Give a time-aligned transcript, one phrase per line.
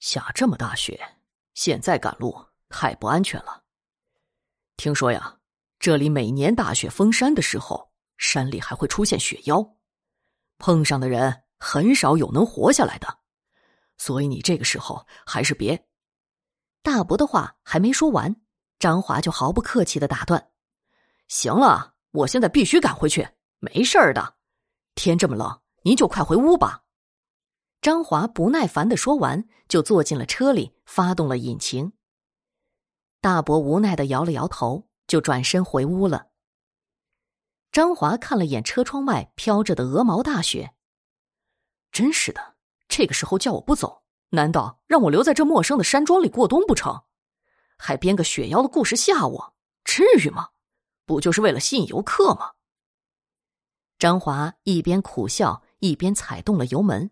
[0.00, 1.00] 下这么大雪，
[1.54, 3.62] 现在赶路太不安全了。
[4.76, 5.38] 听说呀，
[5.78, 9.74] 这里每年大雪封山的时候，山里还会出现雪妖，
[10.58, 13.18] 碰上的人很少有能活下来的。
[13.96, 15.86] 所以你这个时候还是别。
[16.82, 18.36] 大伯的话还没说完，
[18.78, 20.50] 张华就毫不客气的打断
[21.26, 23.28] ：“行了，我现在必须赶回去，
[23.58, 24.36] 没事儿的。
[24.94, 26.84] 天这么冷，您就快回屋吧。”
[27.82, 31.92] 张华不耐烦的说完，就坐进了车里，发动了引擎。
[33.20, 36.28] 大伯无奈的摇了摇头，就转身回屋了。
[37.70, 40.74] 张华看了眼车窗外飘着的鹅毛大雪，
[41.92, 42.56] 真是的，
[42.88, 47.04] 这个时候叫我不走，难道让我留在这陌生的山庄里过冬不成？
[47.76, 49.54] 还编个雪妖的故事吓我，
[49.84, 50.48] 至于吗？
[51.04, 52.52] 不就是为了吸引游客吗？
[53.98, 57.10] 张华一边苦笑，一边踩动了油门。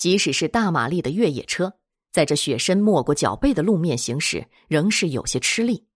[0.00, 1.74] 即使是大马力的越野车，
[2.10, 5.86] 在这雪深没过脚背的路面行驶，仍是有些吃力。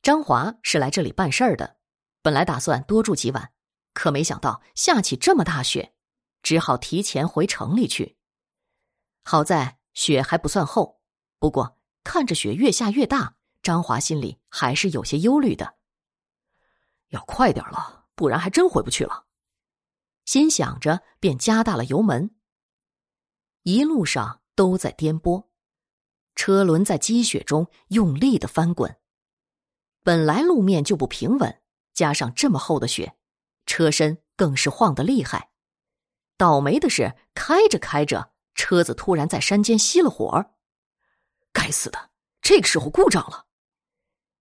[0.00, 1.76] 张华是来这里办事儿的，
[2.22, 3.52] 本来打算多住几晚，
[3.92, 5.92] 可没想到下起这么大雪，
[6.42, 8.16] 只好提前回城里去。
[9.22, 11.02] 好在雪还不算厚，
[11.38, 15.74] 不过看着雪越下越大，张华心里还是有些忧虑的。
[17.08, 19.26] 要快点了，不然还真回不去了。
[20.24, 22.34] 心想着，便加大了油门。
[23.68, 25.48] 一路上都在颠簸，
[26.34, 28.96] 车轮在积雪中用力的翻滚。
[30.02, 31.60] 本来路面就不平稳，
[31.92, 33.18] 加上这么厚的雪，
[33.66, 35.50] 车身更是晃得厉害。
[36.38, 40.46] 倒霉的是，开着开着，车子突然在山间熄了火。
[41.52, 42.08] 该死的，
[42.40, 43.48] 这个时候故障了。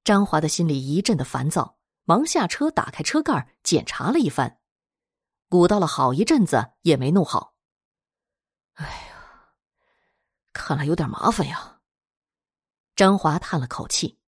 [0.05, 4.61] 张华的心里一阵的烦躁，忙下车打开车盖检查了一番，
[5.49, 7.55] 鼓捣了好一阵子也没弄好。
[8.75, 9.15] 哎呀！
[10.67, 11.79] 看来有点麻烦呀。
[12.93, 14.19] 张华叹了口气。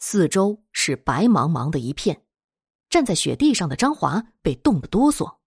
[0.00, 2.26] 四周是白茫茫的一片，
[2.90, 5.38] 站在雪地上的张华被冻得哆嗦。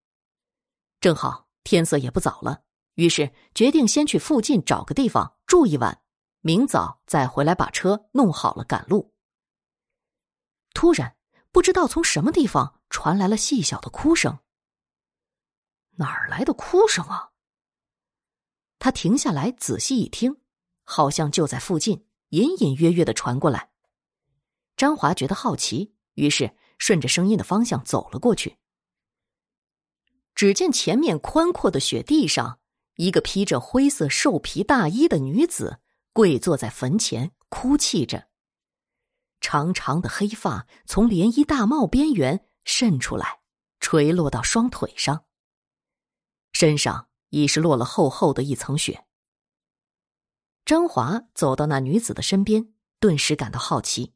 [1.02, 6.02] 正好天色也不早了，于是决定先去附近找个地方住一晚，
[6.40, 9.14] 明早再回来把车弄好了赶路。
[10.74, 11.18] 突然，
[11.52, 14.40] 不知道从什么地方传来了细小的哭声。
[15.98, 17.34] 哪儿来的哭声啊？
[18.80, 20.38] 他停下来仔细一听，
[20.84, 23.72] 好像就在附近，隐隐约约的传过来。
[24.78, 28.58] 张华觉得好奇，于是顺着声音的方向走了过去。
[30.36, 32.60] 只见前面宽阔的雪地上，
[32.98, 35.80] 一个披着灰色兽皮大衣的女子
[36.12, 38.28] 跪坐在坟前，哭泣着。
[39.40, 43.40] 长长的黑发从连衣大帽边缘渗出来，
[43.80, 45.26] 垂落到双腿上，
[46.52, 47.08] 身上。
[47.30, 49.06] 已是落了厚厚的一层雪。
[50.66, 54.14] 张华走到那女子的身边，顿时感到好奇。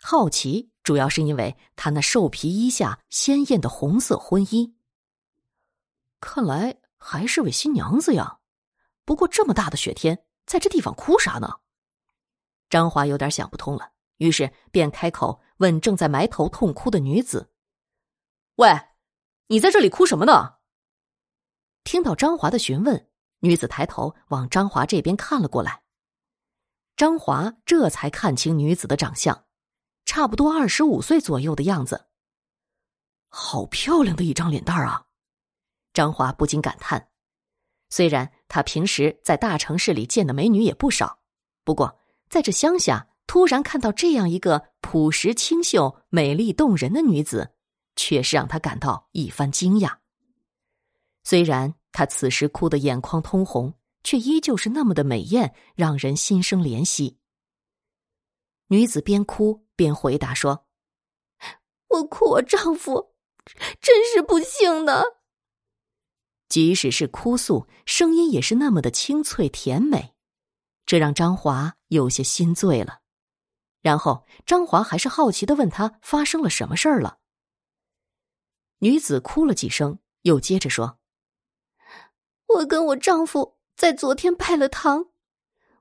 [0.00, 4.76] 好奇主要是因为她那兽皮衣下鲜艳的红色婚衣。
[6.20, 8.38] 看来还是位新娘子呀。
[9.04, 11.58] 不过这么大的雪天，在这地方哭啥呢？
[12.68, 17.50] 张华有点想不通了，于是便开口问正在埋头痛哭的女子
[18.56, 18.70] ：“喂，
[19.48, 20.58] 你在这里哭什么呢？”
[21.84, 23.08] 听到张华的询问，
[23.40, 25.82] 女子抬头往张华这边看了过来。
[26.96, 29.46] 张华这才看清女子的长相，
[30.04, 32.08] 差不多二十五岁左右的样子。
[33.28, 35.06] 好漂亮的一张脸蛋啊！
[35.94, 37.08] 张华不禁感叹。
[37.88, 41.20] 虽然他平时在大城市里见的美女也不少，
[41.64, 47.54] 不过在这乡下突然看到这样一个朴实清秀、美丽动人的女子，
[47.96, 49.99] 确实让他感到一番惊讶。
[51.30, 57.20] 虽然她此时哭得眼眶通红，却依旧是那么的美艳，让人心生怜惜。
[58.66, 60.66] 女子边哭边回答说
[61.86, 63.14] ：“我哭我丈夫，
[63.80, 65.04] 真是不幸的。”
[66.50, 70.16] 即使是哭诉，声音也是那么的清脆甜美，
[70.84, 73.02] 这让张华有些心醉了。
[73.82, 77.20] 然后张华还是好奇的问他发生了什么事儿了。
[78.78, 80.99] 女子哭了几声，又接着说。
[82.56, 85.06] 我跟我丈夫在昨天拜了堂，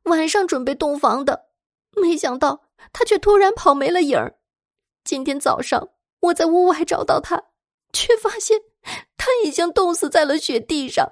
[0.03, 1.47] 晚上准备洞房的，
[1.95, 4.37] 没想到他却突然跑没了影儿。
[5.03, 5.89] 今天早上
[6.19, 7.43] 我在屋外找到他，
[7.91, 8.61] 却发现
[9.17, 11.11] 他已经冻死在了雪地上。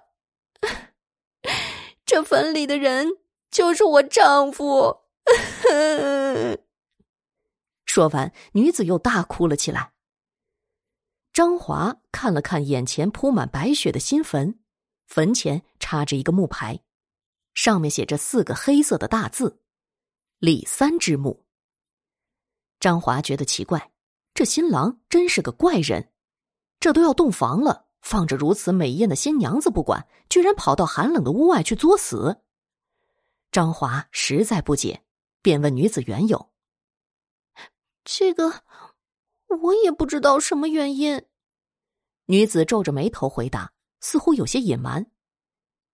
[2.06, 3.08] 这坟里的人
[3.50, 5.02] 就是我丈夫。
[7.86, 9.92] 说完，女子又大哭了起来。
[11.34, 14.60] 张华看了看眼前铺满白雪的新坟。
[15.08, 16.80] 坟前插着一个木牌，
[17.54, 19.60] 上面写着四个黑色的大字
[20.38, 21.46] ：“李三之墓。”
[22.80, 23.92] 张华觉得奇怪，
[24.36, 26.12] 这新郎真是个怪人，
[26.80, 32.44] 这都要洞房了，放着如此美艳的新娘子不管，居然跑到寒冷的屋外去作死。
[33.52, 35.04] 张华实在不解，
[35.42, 36.52] 便问女子缘由。
[38.04, 38.64] 这个
[39.48, 41.26] 我也不知道什么原因。
[42.26, 45.08] 女子皱着眉头回答，似乎有些隐瞒。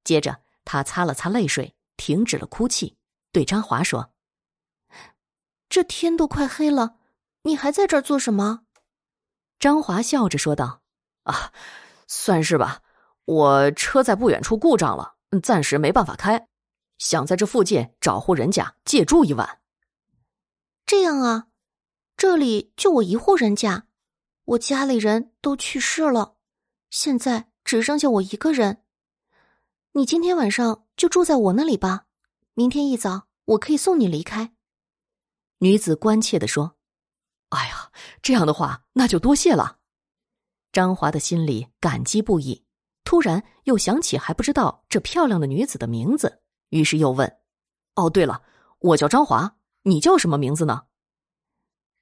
[0.04, 2.98] 接着，他擦了擦泪水，停止了哭泣，
[3.32, 4.14] 对张华说。
[5.70, 6.98] 这天都快黑了，
[7.44, 8.66] 你还在这儿做什么？
[9.60, 10.82] 张华笑着说道
[11.24, 11.54] ：“啊，
[12.08, 12.82] 算是吧。
[13.26, 16.50] 我车在不远处故障了，暂时没办法开，
[16.98, 19.62] 想在这附近找户人家借住一晚。
[20.86, 21.48] 这样啊，
[22.18, 23.88] 这里就我一户人家，
[24.44, 26.36] 我家里人都去世了，
[26.90, 28.84] 现在只剩下我一个人。
[29.94, 32.06] 你今天晚上就住在我那里吧，
[32.54, 34.54] 明天一早我可以送你离开。”
[35.60, 36.76] 女子关切的说
[37.50, 39.78] ：“哎呀，这样的话那就多谢了。”
[40.74, 42.66] 张华的心里感激不已，
[43.04, 47.38] 突然又想起还不知道这漂亮的女子的名字，于是又问
[47.96, 48.42] ：“哦，对了，
[48.80, 50.88] 我叫张华，你叫什么名字呢？”“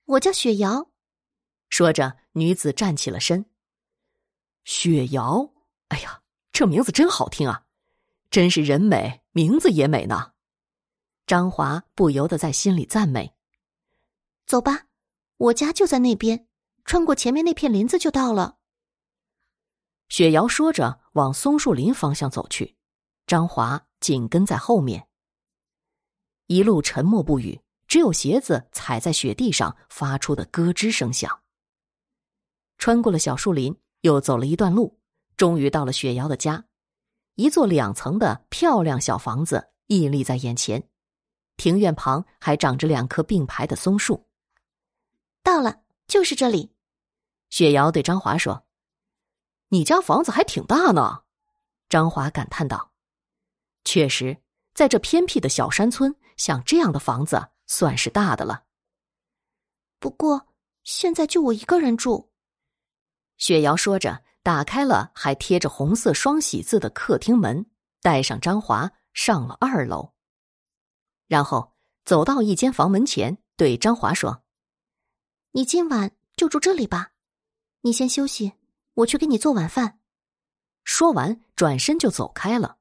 [0.05, 0.89] 我叫雪瑶。”
[1.69, 3.45] 说着，女子站起了身。
[4.63, 5.51] “雪瑶，
[5.89, 6.21] 哎呀，
[6.51, 7.65] 这名字真好听啊，
[8.29, 10.33] 真是人美，名字也美呢。”
[11.27, 13.33] 张华不由得在心里赞美。
[14.45, 14.87] 走吧，
[15.37, 16.47] 我家就在那边，
[16.83, 18.57] 穿过前面那片林子就到了。
[20.09, 22.75] 雪瑶说着，往松树林方向走去，
[23.25, 25.07] 张华紧跟在后面。
[26.47, 31.41] 一路沉默不语，只有鞋子踩在雪地上发出的咯吱声响。
[32.77, 34.99] 穿过了小树林，又走了一段路，
[35.37, 36.65] 终于到了雪瑶的家，
[37.35, 40.87] 一座两层的漂亮小房子屹立在眼前，
[41.55, 44.27] 庭院旁还长着两棵并排的松树。
[45.43, 46.73] 到了，就是这里。
[47.49, 48.65] 雪瑶对张华说
[49.69, 51.23] ：“你家房子还挺大呢。”
[51.89, 52.91] 张华感叹道
[53.83, 54.37] ：“确实，
[54.73, 58.63] 在这偏僻的小山村，像这样的房子算是大的了。
[59.99, 60.47] 不过
[60.83, 62.29] 现在就我一个人住。”
[63.41, 67.65] 雪瑶说着，打开了还贴着红色双喜字的客厅门，
[67.99, 70.13] 带上张华上了二楼，
[71.25, 71.73] 然后
[72.05, 74.43] 走到一间房门前，对张华说。
[75.53, 77.13] 你今晚就住这里吧，
[77.81, 78.53] 你先休息，
[78.93, 79.99] 我去给你做晚饭。
[80.83, 82.77] 说完，转身就走开了。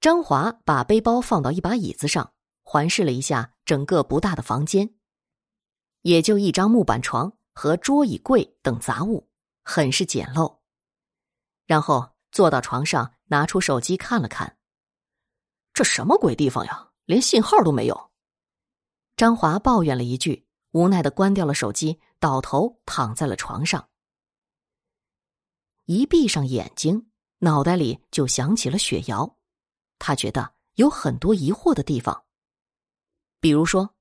[0.00, 2.32] 张华把背包放到一把椅子上，
[2.64, 4.96] 环视了一下整个不大的房间，
[6.02, 9.28] 也就一张木板床和桌椅柜等杂物，
[9.64, 10.58] 很是简陋。
[11.66, 14.58] 然后坐到床上，拿出手机看了看，
[15.74, 18.12] 这什么鬼地方呀，连信号都没有。
[19.16, 20.46] 张华抱怨了一句。
[20.72, 23.88] 无奈的关掉了手机，倒头躺在了床上。
[25.86, 29.38] 一闭上眼睛，脑袋里就想起了雪瑶。
[29.98, 32.26] 他觉得有很多疑惑的地方，
[33.40, 33.94] 比如说，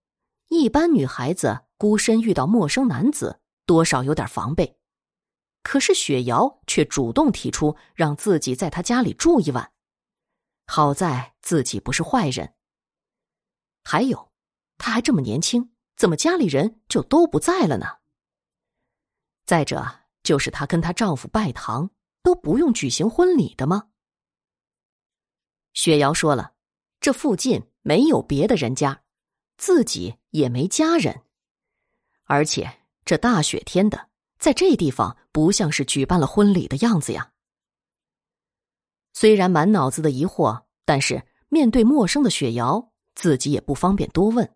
[0.49, 4.77] 一般女孩子孤身遇到陌生男子，多少有点防备，
[5.63, 9.71] 可是雪瑶却主动提出让自己在他家里住一晚。
[10.67, 12.55] 好在自己不是坏人。
[13.83, 14.31] 还有，
[14.77, 15.71] 他还这么年轻。
[15.95, 17.99] 怎么家里人就都不在了呢？
[19.45, 21.89] 再者，就是她跟她丈夫拜堂
[22.21, 23.87] 都不用举行婚礼的吗？
[25.71, 26.55] 雪瑶说了，
[26.99, 29.03] 这附近没有别的人家，
[29.55, 31.23] 自己也没家人，
[32.25, 34.09] 而且这大雪天的，
[34.39, 37.31] 在这地方不像是举办了婚礼的样子呀。
[39.13, 44.54] 虽然满脑子的疑惑，但是面对陌生的雪瑶，自己也不方便多问。